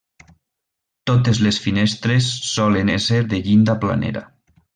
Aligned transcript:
Totes 1.11 1.41
les 1.47 1.59
finestres 1.65 2.31
solen 2.47 2.91
esser 2.95 3.21
de 3.35 3.43
llinda 3.51 3.79
planera. 3.87 4.27